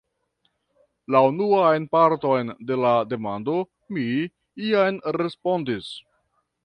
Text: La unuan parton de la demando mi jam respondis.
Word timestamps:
La 1.15 1.19
unuan 1.31 1.85
parton 1.97 2.49
de 2.71 2.77
la 2.85 2.93
demando 3.11 3.59
mi 3.99 4.07
jam 4.73 4.99
respondis. 5.19 5.93